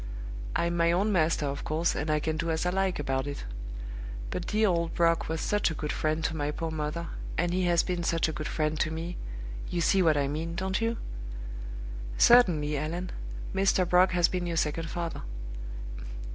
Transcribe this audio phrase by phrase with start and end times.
[0.55, 3.43] I'm my own master, of course, and I can do as I like about it.
[4.31, 7.65] But dear old Brock was such a good friend to my poor mother, and he
[7.65, 9.15] has been such a good friend to me
[9.69, 10.97] you see what I mean, don't you?"
[12.17, 13.11] "Certainly, Allan;
[13.53, 13.87] Mr.
[13.87, 15.21] Brock has been your second father.